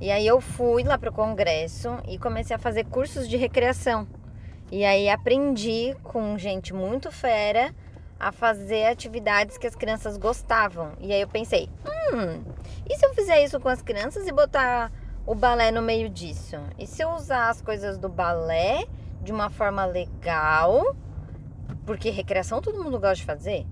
E 0.00 0.10
aí 0.10 0.26
eu 0.26 0.40
fui 0.40 0.84
lá 0.84 0.96
pro 0.96 1.12
congresso 1.12 1.98
e 2.08 2.18
comecei 2.18 2.56
a 2.56 2.58
fazer 2.58 2.84
cursos 2.86 3.28
de 3.28 3.36
recreação. 3.36 4.08
E 4.72 4.86
aí 4.86 5.10
aprendi 5.10 5.94
com 6.02 6.38
gente 6.38 6.72
muito 6.72 7.12
fera 7.12 7.74
a 8.18 8.32
fazer 8.32 8.86
atividades 8.86 9.58
que 9.58 9.66
as 9.66 9.74
crianças 9.74 10.16
gostavam. 10.16 10.92
E 10.98 11.12
aí 11.12 11.20
eu 11.20 11.28
pensei, 11.28 11.68
hum, 11.84 12.42
e 12.88 12.96
se 12.96 13.04
eu 13.04 13.12
fizer 13.12 13.44
isso 13.44 13.60
com 13.60 13.68
as 13.68 13.82
crianças 13.82 14.26
e 14.26 14.32
botar 14.32 14.90
o 15.26 15.34
balé 15.34 15.70
no 15.70 15.82
meio 15.82 16.08
disso? 16.08 16.56
E 16.78 16.86
se 16.86 17.02
eu 17.02 17.10
usar 17.10 17.48
as 17.48 17.60
coisas 17.60 17.98
do 17.98 18.08
balé 18.08 18.86
de 19.22 19.32
uma 19.32 19.50
forma 19.50 19.84
legal? 19.84 20.96
Porque 21.86 22.10
recreação 22.10 22.60
todo 22.60 22.82
mundo 22.82 22.98
gosta 22.98 23.16
de 23.16 23.24
fazer. 23.24 23.66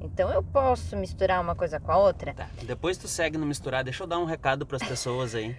Então 0.00 0.30
eu 0.30 0.42
posso 0.42 0.96
misturar 0.96 1.40
uma 1.40 1.54
coisa 1.54 1.80
com 1.80 1.90
a 1.90 1.98
outra. 1.98 2.34
Tá. 2.34 2.48
Depois 2.62 2.96
tu 2.98 3.08
segue 3.08 3.38
no 3.38 3.46
misturar. 3.46 3.82
Deixa 3.82 4.02
eu 4.02 4.06
dar 4.06 4.18
um 4.18 4.24
recado 4.24 4.66
para 4.66 4.76
as 4.76 4.82
pessoas 4.82 5.34
aí. 5.34 5.56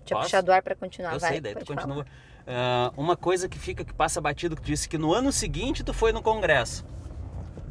Deixa 0.00 0.14
eu 0.14 0.18
puxar 0.20 0.40
do 0.40 0.52
ar 0.52 0.62
pra 0.62 0.74
continuar. 0.74 1.14
eu 1.14 1.20
vai, 1.20 1.30
sei, 1.30 1.40
daí 1.40 1.54
tu 1.54 1.64
continua. 1.64 2.04
Ah, 2.46 2.92
uma 2.96 3.16
coisa 3.16 3.48
que 3.48 3.58
fica, 3.58 3.84
que 3.84 3.94
passa 3.94 4.20
batido, 4.20 4.56
que 4.56 4.62
tu 4.62 4.66
disse 4.66 4.88
que 4.88 4.98
no 4.98 5.12
ano 5.14 5.30
seguinte 5.30 5.84
tu 5.84 5.94
foi 5.94 6.12
no 6.12 6.22
congresso. 6.22 6.84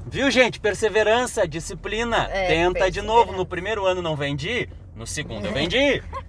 Viu, 0.07 0.31
gente? 0.31 0.59
Perseverança, 0.59 1.47
disciplina. 1.47 2.29
É, 2.29 2.47
Tenta 2.47 2.89
de 2.89 3.01
novo. 3.01 3.33
No 3.33 3.45
primeiro 3.45 3.85
ano 3.85 4.01
não 4.01 4.15
vendi, 4.15 4.69
no 4.95 5.05
segundo 5.05 5.45
eu 5.45 5.53
vendi. 5.53 6.01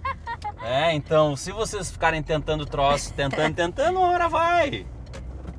É, 0.63 0.93
então, 0.93 1.35
se 1.35 1.51
vocês 1.51 1.89
ficarem 1.89 2.21
tentando 2.21 2.65
troço, 2.65 3.13
tentando, 3.13 3.55
tentando, 3.55 3.97
uma 3.99 4.11
hora 4.11 4.29
vai. 4.29 4.85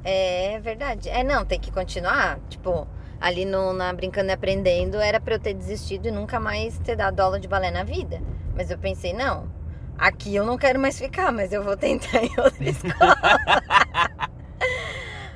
É 0.05 0.61
verdade. 0.61 1.09
É, 1.09 1.25
não, 1.25 1.45
tem 1.45 1.59
que 1.59 1.73
continuar. 1.73 2.39
Tipo, 2.49 2.87
ali 3.21 3.45
no, 3.45 3.73
na 3.73 3.93
Brincando 3.93 4.29
e 4.29 4.33
Aprendendo 4.33 4.99
era 4.99 5.21
pra 5.21 5.35
eu 5.35 5.39
ter 5.41 5.55
desistido 5.55 6.07
e 6.07 6.11
nunca 6.11 6.39
mais 6.39 6.79
ter 6.79 6.97
dado 6.97 7.19
aula 7.21 7.41
de 7.41 7.49
balé 7.49 7.71
na 7.71 7.83
vida. 7.83 8.21
Mas 8.55 8.71
eu 8.71 8.79
pensei, 8.79 9.13
não, 9.13 9.49
aqui 9.99 10.35
eu 10.35 10.45
não 10.45 10.57
quero 10.57 10.79
mais 10.79 10.99
ficar, 10.99 11.33
mas 11.33 11.53
eu 11.53 11.65
vou 11.65 11.77
tentar 11.77 12.23
em 12.23 12.39
outra 12.39 12.63
escola. 12.69 13.17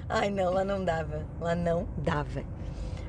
Ai, 0.08 0.30
não, 0.30 0.52
lá 0.52 0.64
não 0.64 0.84
dava. 0.84 1.26
Lá 1.40 1.54
não 1.54 1.88
dava. 1.98 2.42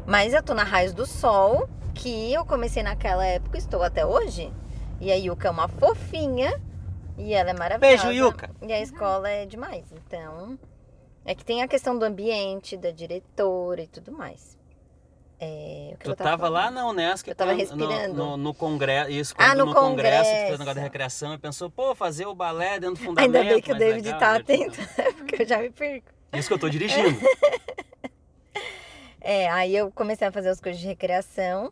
Mas 0.06 0.34
eu 0.34 0.42
tô 0.42 0.54
na 0.54 0.64
Raios 0.64 0.94
do 0.94 1.06
Sol, 1.06 1.70
que 1.94 2.34
eu 2.34 2.46
comecei 2.46 2.82
naquela 2.82 3.26
época, 3.26 3.58
estou 3.58 3.84
até 3.84 4.06
hoje. 4.06 4.52
E 5.00 5.12
a 5.12 5.16
Yuka 5.16 5.48
é 5.48 5.52
uma 5.52 5.68
fofinha 5.68 6.60
e 7.18 7.34
ela 7.34 7.52
é 7.52 7.54
maravilhosa. 7.54 8.04
Beijo, 8.08 8.12
Yuka. 8.26 8.50
E 8.62 8.72
a 8.74 8.80
escola 8.82 9.30
é 9.30 9.46
demais. 9.46 9.86
Então, 9.92 10.58
é 11.26 11.36
que 11.36 11.46
tem 11.46 11.62
a 11.62 11.68
questão 11.68 11.98
do 11.98 12.04
ambiente, 12.06 12.76
da 12.78 12.92
diretora 12.92 13.82
e 13.84 13.88
tudo 13.88 14.12
mais. 14.12 14.58
É, 15.40 15.96
Tu 16.00 16.10
eu 16.10 16.16
tava 16.16 16.30
tava 16.32 16.50
lá 16.50 16.72
na 16.72 16.88
Unesco 16.88 17.30
Eu 17.30 17.36
tava 17.36 17.52
quando- 17.52 17.60
respirando. 17.60 18.14
No, 18.16 18.30
no, 18.32 18.38
no 18.38 18.54
congresso. 18.56 19.12
Isso, 19.12 19.36
Ah, 19.38 19.54
no 19.54 19.68
no, 19.68 19.74
congresso, 19.76 20.24
tu 20.24 20.24
fez 20.24 20.34
congresso. 20.34 20.56
o 20.56 20.58
negócio 20.58 20.76
da 20.76 20.82
recreação 20.82 21.34
e 21.34 21.38
pensou, 21.38 21.70
pô, 21.70 21.94
fazer 21.94 22.26
o 22.26 22.34
balé 22.34 22.80
dentro 22.80 22.96
do 22.96 23.06
fundamento. 23.06 23.36
Ainda 23.36 23.50
bem 23.54 23.62
que 23.62 23.72
o 23.72 23.78
David 23.78 24.04
legal, 24.06 24.20
tá 24.20 24.36
atento, 24.36 24.82
né? 24.98 25.12
porque 25.16 25.44
eu 25.44 25.48
já 25.48 25.60
me 25.60 25.70
perco. 25.70 26.08
Isso 26.34 26.48
que 26.48 26.54
eu 26.56 26.60
tô 26.60 26.68
dirigindo. 26.70 27.20
É, 29.20 29.50
aí 29.50 29.76
eu 29.76 29.92
comecei 29.92 30.26
a 30.26 30.32
fazer 30.32 30.48
as 30.50 30.62
coisas 30.62 30.80
de 30.80 30.88
recreação 30.88 31.72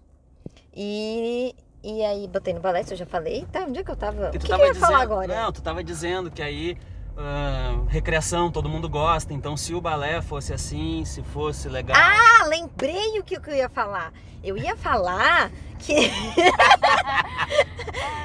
e, 0.75 1.55
e 1.85 2.03
aí 2.03 2.27
botei 2.27 2.51
no 2.51 2.59
balé, 2.59 2.81
isso 2.81 2.93
eu 2.93 2.97
já 2.97 3.05
falei. 3.05 3.45
Tá, 3.51 3.59
onde 3.59 3.79
é 3.79 3.83
que 3.83 3.91
eu 3.91 3.95
tava? 3.95 4.29
O 4.29 4.31
Que 4.31 4.39
que, 4.39 4.39
tu 4.39 4.45
que 4.47 4.51
eu 4.51 4.57
tava 4.57 4.67
ia 4.67 4.73
dizendo, 4.73 4.87
falar 4.87 5.03
agora? 5.03 5.27
Não, 5.43 5.51
tu 5.51 5.61
tava 5.61 5.83
dizendo 5.83 6.31
que 6.31 6.41
aí 6.41 6.75
ah, 7.15 7.83
recreação 7.87 8.51
todo 8.51 8.67
mundo 8.67 8.89
gosta, 8.89 9.33
então 9.33 9.55
se 9.55 9.75
o 9.75 9.79
balé 9.79 10.19
fosse 10.21 10.51
assim, 10.51 11.05
se 11.05 11.21
fosse 11.21 11.69
legal. 11.69 11.95
Ah, 11.95 12.45
lembrei 12.47 13.19
o 13.19 13.23
que 13.23 13.39
que 13.39 13.49
eu 13.51 13.55
ia 13.55 13.69
falar. 13.69 14.11
Eu 14.43 14.57
ia 14.57 14.75
falar 14.75 15.51
que. 15.77 15.93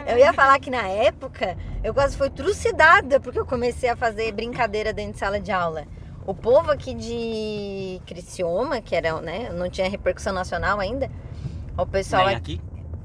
eu 0.07 0.19
ia 0.19 0.33
falar 0.33 0.59
que 0.59 0.71
na 0.71 0.88
época 0.88 1.57
eu 1.85 1.93
quase 1.93 2.17
fui 2.17 2.31
trucidada 2.31 3.21
porque 3.21 3.38
eu 3.38 3.47
comecei 3.47 3.90
a 3.90 3.97
fazer 3.97 4.33
brincadeira 4.33 4.93
dentro 4.93 5.12
de 5.12 5.19
sala 5.19 5.38
de 5.38 5.52
aula. 5.52 5.85
O 6.26 6.35
povo 6.35 6.71
aqui 6.71 6.95
de 6.95 8.00
Criciúma, 8.07 8.81
que 8.81 8.95
era, 8.95 9.21
né, 9.21 9.50
não 9.50 9.69
tinha 9.71 9.88
repercussão 9.88 10.33
nacional 10.33 10.79
ainda, 10.79 11.11
o 11.76 11.87
pessoal 11.87 12.26
Nem 12.26 12.37
aqui. 12.37 12.61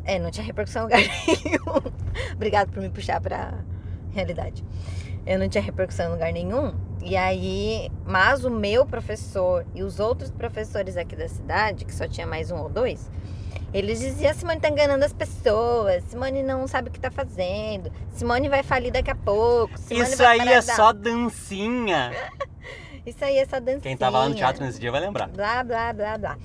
É, 0.05 0.19
não 0.19 0.29
tinha 0.29 0.45
repercussão 0.45 0.83
em 0.83 0.85
lugar 0.85 1.01
nenhum. 1.43 1.93
Obrigado 2.33 2.71
por 2.71 2.81
me 2.81 2.89
puxar 2.89 3.19
pra 3.19 3.55
realidade. 4.13 4.63
Eu 5.25 5.39
não 5.39 5.49
tinha 5.49 5.63
repercussão 5.63 6.07
em 6.07 6.11
lugar 6.11 6.31
nenhum. 6.31 6.73
E 7.01 7.17
aí, 7.17 7.91
mas 8.05 8.45
o 8.45 8.49
meu 8.49 8.85
professor 8.85 9.65
e 9.73 9.83
os 9.83 9.99
outros 9.99 10.29
professores 10.31 10.95
aqui 10.95 11.15
da 11.15 11.27
cidade, 11.27 11.85
que 11.85 11.93
só 11.93 12.07
tinha 12.07 12.25
mais 12.25 12.51
um 12.51 12.57
ou 12.57 12.69
dois, 12.69 13.09
eles 13.73 13.99
diziam: 13.99 14.33
Simone 14.33 14.59
tá 14.59 14.69
enganando 14.69 15.03
as 15.03 15.13
pessoas, 15.13 16.03
Simone 16.05 16.43
não 16.43 16.67
sabe 16.67 16.89
o 16.89 16.91
que 16.91 16.99
tá 16.99 17.11
fazendo, 17.11 17.91
Simone 18.11 18.47
vai 18.47 18.63
falir 18.63 18.91
daqui 18.91 19.11
a 19.11 19.15
pouco. 19.15 19.77
Simone 19.77 20.07
Isso 20.07 20.23
aí 20.23 20.39
é 20.39 20.59
de 20.61 20.67
dar-" 20.67 20.75
só 20.75 20.93
dancinha. 20.93 22.11
Isso 23.05 23.23
aí 23.23 23.37
é 23.37 23.45
só 23.45 23.59
dancinha. 23.59 23.81
Quem 23.81 23.97
tava 23.97 24.19
lá 24.19 24.29
no 24.29 24.35
teatro 24.35 24.63
nesse 24.63 24.79
dia 24.79 24.91
vai 24.91 25.01
lembrar. 25.01 25.27
Blá, 25.27 25.63
blá, 25.63 25.93
blá, 25.93 26.17
blá. 26.17 26.37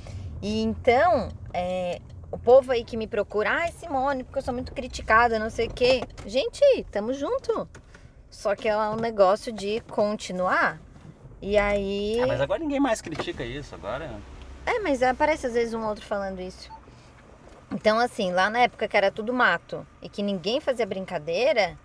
E 0.43 0.63
então, 0.63 1.29
é, 1.55 2.01
o 2.31 2.39
povo 2.39 2.73
aí 2.73 2.85
que 2.85 2.97
me 2.97 3.07
procura, 3.07 3.51
ai 3.51 3.73
Simone, 3.73 4.25
porque 4.25 4.39
eu 4.39 4.43
sou 4.43 4.55
muito 4.55 4.73
criticada, 4.73 5.39
não 5.39 5.51
sei 5.51 5.67
o 5.67 5.71
quê. 5.73 6.03
Gente, 6.27 6.61
tamo 6.91 7.13
junto. 7.13 7.69
Só 8.31 8.55
que 8.55 8.69
é 8.69 8.77
um 8.77 8.97
negócio 8.97 9.53
de 9.53 9.81
continuar. 9.81 10.81
E 11.43 11.57
aí. 11.57 12.21
Ah, 12.23 12.27
mas 12.27 12.41
agora 12.41 12.61
ninguém 12.61 12.79
mais 12.79 13.01
critica 13.01 13.45
isso, 13.45 13.75
agora... 13.75 14.19
É, 14.67 14.79
mas 14.79 15.03
aparece 15.03 15.47
às 15.47 15.55
vezes 15.55 15.75
um 15.75 15.85
outro 15.85 16.05
falando 16.05 16.41
isso. 16.41 16.71
Então, 17.73 17.99
assim, 17.99 18.31
lá 18.31 18.51
na 18.51 18.61
época 18.61 18.87
que 18.87 18.97
era 18.97 19.11
tudo 19.11 19.33
mato 19.33 19.87
e 20.03 20.09
que 20.09 20.23
ninguém 20.23 20.61
fazia 20.61 20.87
brincadeira, 20.87 21.79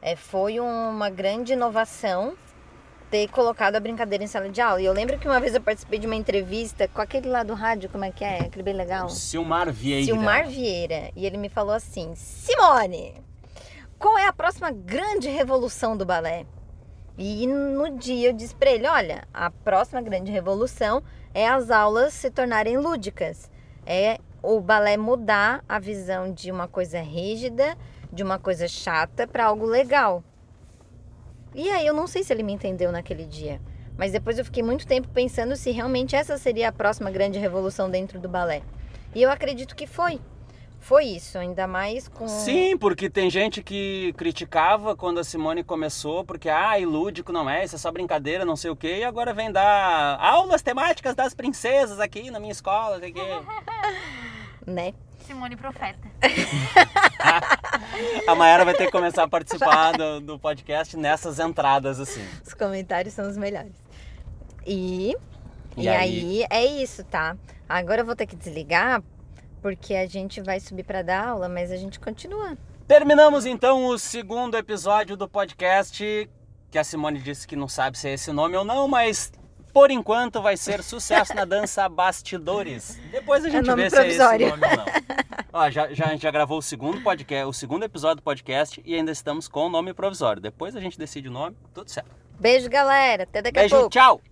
é, 0.00 0.16
foi 0.16 0.58
uma 0.58 1.10
grande 1.10 1.52
inovação 1.52 2.36
ter 3.10 3.28
colocado 3.28 3.76
a 3.76 3.80
brincadeira 3.80 4.24
em 4.24 4.26
sala 4.26 4.48
de 4.48 4.60
aula. 4.60 4.80
E 4.80 4.84
eu 4.84 4.92
lembro 4.92 5.18
que 5.18 5.28
uma 5.28 5.40
vez 5.40 5.54
eu 5.54 5.60
participei 5.60 5.98
de 5.98 6.06
uma 6.06 6.16
entrevista 6.16 6.88
com 6.88 7.00
aquele 7.00 7.28
lá 7.28 7.42
do 7.42 7.54
rádio, 7.54 7.88
como 7.88 8.04
é 8.04 8.10
que 8.10 8.24
é? 8.24 8.40
Aquele 8.40 8.62
bem 8.62 8.74
legal. 8.74 9.08
Silmar 9.08 9.72
Vieira. 9.72 10.04
Silmar 10.04 10.48
Vieira. 10.48 11.10
E 11.14 11.26
ele 11.26 11.36
me 11.36 11.48
falou 11.48 11.74
assim: 11.74 12.14
Simone, 12.14 13.22
qual 13.98 14.18
é 14.18 14.26
a 14.26 14.32
próxima 14.32 14.70
grande 14.70 15.28
revolução 15.28 15.96
do 15.96 16.04
balé? 16.04 16.46
E 17.18 17.46
no 17.46 17.96
dia 17.96 18.28
eu 18.28 18.32
disse 18.32 18.54
pra 18.54 18.70
ele: 18.70 18.86
olha, 18.86 19.24
a 19.32 19.50
próxima 19.50 20.02
grande 20.02 20.30
revolução 20.30 21.02
é 21.32 21.48
as 21.48 21.70
aulas 21.70 22.12
se 22.12 22.30
tornarem 22.30 22.76
lúdicas. 22.76 23.50
É 23.86 24.18
o 24.42 24.60
balé 24.60 24.96
mudar 24.96 25.64
a 25.68 25.78
visão 25.78 26.32
de 26.32 26.50
uma 26.50 26.68
coisa 26.68 27.00
rígida, 27.00 27.76
de 28.12 28.22
uma 28.22 28.38
coisa 28.38 28.68
chata, 28.68 29.26
para 29.26 29.46
algo 29.46 29.64
legal. 29.64 30.22
E 31.56 31.70
aí 31.70 31.86
eu 31.86 31.94
não 31.94 32.06
sei 32.06 32.22
se 32.22 32.30
ele 32.30 32.42
me 32.42 32.52
entendeu 32.52 32.92
naquele 32.92 33.24
dia. 33.24 33.58
Mas 33.96 34.12
depois 34.12 34.38
eu 34.38 34.44
fiquei 34.44 34.62
muito 34.62 34.86
tempo 34.86 35.08
pensando 35.08 35.56
se 35.56 35.70
realmente 35.70 36.14
essa 36.14 36.36
seria 36.36 36.68
a 36.68 36.72
próxima 36.72 37.10
grande 37.10 37.38
revolução 37.38 37.88
dentro 37.90 38.20
do 38.20 38.28
balé. 38.28 38.60
E 39.14 39.22
eu 39.22 39.30
acredito 39.30 39.74
que 39.74 39.86
foi. 39.86 40.20
Foi 40.78 41.04
isso, 41.04 41.38
ainda 41.38 41.66
mais 41.66 42.06
com. 42.08 42.28
Sim, 42.28 42.76
porque 42.76 43.08
tem 43.08 43.30
gente 43.30 43.62
que 43.62 44.12
criticava 44.18 44.94
quando 44.94 45.18
a 45.18 45.24
Simone 45.24 45.64
começou, 45.64 46.22
porque, 46.24 46.50
ah, 46.50 46.76
lúdico 46.84 47.32
não 47.32 47.48
é, 47.48 47.64
isso 47.64 47.74
é 47.74 47.78
só 47.78 47.90
brincadeira, 47.90 48.44
não 48.44 48.54
sei 48.54 48.70
o 48.70 48.76
quê, 48.76 48.98
e 48.98 49.04
agora 49.04 49.32
vem 49.32 49.50
dar 49.50 50.18
aulas 50.20 50.60
temáticas 50.60 51.14
das 51.14 51.34
princesas 51.34 51.98
aqui 51.98 52.30
na 52.30 52.38
minha 52.38 52.52
escola, 52.52 53.00
sei 53.00 53.10
o 53.10 53.14
quê. 53.14 53.20
Né? 54.66 54.94
Simone 55.20 55.54
Profeta. 55.54 56.08
A 58.26 58.34
Mayara 58.34 58.64
vai 58.64 58.74
ter 58.74 58.86
que 58.86 58.92
começar 58.92 59.22
a 59.24 59.28
participar 59.28 59.92
do, 59.98 60.20
do 60.20 60.38
podcast 60.38 60.96
nessas 60.96 61.38
entradas, 61.38 62.00
assim. 62.00 62.24
Os 62.44 62.54
comentários 62.54 63.14
são 63.14 63.28
os 63.28 63.36
melhores. 63.36 63.72
E. 64.66 65.14
E 65.76 65.84
E, 65.84 65.88
aí? 65.88 66.44
aí? 66.44 66.46
é 66.50 66.82
isso, 66.82 67.04
tá? 67.04 67.36
Agora 67.68 68.00
eu 68.00 68.06
vou 68.06 68.16
ter 68.16 68.26
que 68.26 68.36
desligar, 68.36 69.02
porque 69.62 69.94
a 69.94 70.06
gente 70.06 70.40
vai 70.40 70.58
subir 70.60 70.84
pra 70.84 71.02
dar 71.02 71.28
aula, 71.28 71.48
mas 71.48 71.70
a 71.70 71.76
gente 71.76 71.98
continua. 72.00 72.56
Terminamos 72.86 73.46
então 73.46 73.86
o 73.86 73.98
segundo 73.98 74.56
episódio 74.56 75.16
do 75.16 75.28
podcast, 75.28 76.30
que 76.70 76.78
a 76.78 76.84
Simone 76.84 77.20
disse 77.20 77.46
que 77.46 77.56
não 77.56 77.68
sabe 77.68 77.98
se 77.98 78.08
é 78.08 78.14
esse 78.14 78.30
nome 78.32 78.56
ou 78.56 78.64
não, 78.64 78.86
mas 78.86 79.32
por 79.76 79.90
enquanto 79.90 80.40
vai 80.40 80.56
ser 80.56 80.82
sucesso 80.82 81.34
na 81.34 81.44
dança 81.44 81.86
Bastidores. 81.86 82.98
Depois 83.10 83.44
a 83.44 83.50
gente 83.50 83.66
nome 83.66 83.82
vê 83.82 83.90
se 83.90 83.98
é 83.98 84.08
esse 84.08 84.18
nome 84.18 84.44
ou 84.44 84.56
não. 84.56 84.86
Ó, 85.52 85.68
já, 85.68 85.92
já, 85.92 86.06
a 86.06 86.08
gente 86.12 86.22
já 86.22 86.30
gravou 86.30 86.56
o 86.56 86.62
segundo 86.62 87.02
podcast, 87.02 87.44
o 87.44 87.52
segundo 87.52 87.82
episódio 87.82 88.16
do 88.16 88.22
podcast 88.22 88.82
e 88.86 88.94
ainda 88.94 89.12
estamos 89.12 89.48
com 89.48 89.66
o 89.66 89.68
nome 89.68 89.92
provisório. 89.92 90.40
Depois 90.40 90.74
a 90.74 90.80
gente 90.80 90.98
decide 90.98 91.28
o 91.28 91.30
nome, 91.30 91.54
tudo 91.74 91.90
certo. 91.90 92.08
Beijo, 92.40 92.70
galera. 92.70 93.24
Até 93.24 93.42
daqui 93.42 93.58
a 93.58 93.62
Beijo, 93.62 93.76
pouco. 93.76 93.90
tchau! 93.90 94.22